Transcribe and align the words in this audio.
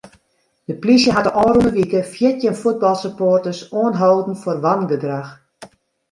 De 0.69 0.75
plysje 0.81 1.11
hat 1.15 1.25
de 1.27 1.31
ôfrûne 1.43 1.73
wike 1.77 2.01
fjirtjin 2.13 2.59
fuotbalsupporters 2.61 3.59
oanholden 3.81 4.39
foar 4.41 4.59
wangedrach. 4.65 5.31